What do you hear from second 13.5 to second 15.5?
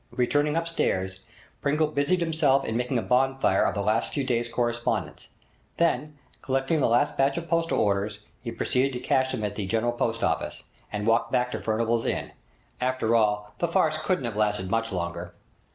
the farce couldn't have lasted much longer.